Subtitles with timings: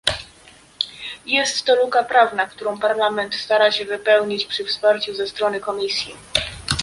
[1.25, 6.15] Jest to luka prawna, którą Parlament stara się wypełnić przy wsparciu ze strony Komisji